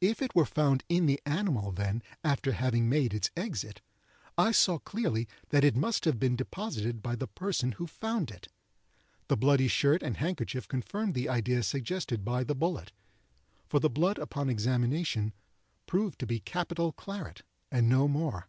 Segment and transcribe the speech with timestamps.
[0.00, 3.80] If it were found in the animal then, after having made its exit,
[4.36, 8.46] I saw clearly that it must have been deposited by the person who found it.
[9.26, 12.92] The bloody shirt and handkerchief confirmed the idea suggested by the bullet;
[13.66, 15.32] for the blood on examination
[15.86, 18.46] proved to be capital claret, and no more.